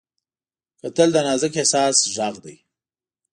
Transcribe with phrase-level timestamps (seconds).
[0.81, 2.55] کتل د نازک احساس غږ دی